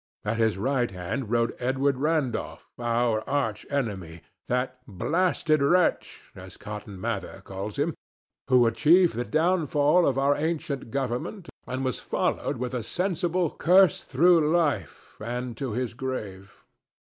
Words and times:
At 0.25 0.37
his 0.37 0.57
right 0.57 0.89
hand 0.89 1.29
rode 1.29 1.53
Edward 1.59 1.97
Randolph, 1.99 2.65
our 2.79 3.21
arch 3.29 3.67
enemy, 3.69 4.21
that 4.47 4.79
"blasted 4.87 5.61
wretch," 5.61 6.31
as 6.35 6.57
Cotton 6.57 6.99
Mather 6.99 7.43
calls 7.45 7.77
him, 7.77 7.93
who 8.47 8.65
achieved 8.65 9.13
the 9.13 9.23
downfall 9.23 10.07
of 10.07 10.17
our 10.17 10.35
ancient 10.35 10.89
government 10.89 11.49
and 11.67 11.85
was 11.85 11.99
followed 11.99 12.57
with 12.57 12.73
a 12.73 12.81
sensible 12.81 13.51
curse 13.51 14.03
through 14.03 14.51
life 14.51 15.15
and 15.19 15.55
to 15.57 15.73
his 15.73 15.93
grave. 15.93 16.63